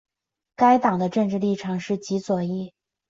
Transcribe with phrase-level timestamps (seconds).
[0.55, 2.73] 该党的政治立场是极左翼。